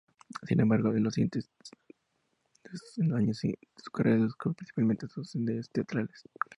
Sin 0.47 0.59
embargo, 0.59 0.87
en 0.95 1.03
los 1.03 1.15
años 1.19 1.29
siguientes 2.95 3.59
su 3.77 3.91
carrera 3.91 4.23
discurrió 4.23 4.55
principalmente 4.55 5.05
en 5.05 5.11
los 5.15 5.27
escenarios 5.29 5.69
teatrales. 5.69 6.23